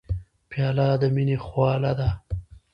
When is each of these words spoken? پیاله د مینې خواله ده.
پیاله 0.49 0.87
د 1.01 1.03
مینې 1.15 1.37
خواله 1.45 1.91
ده. 1.99 2.09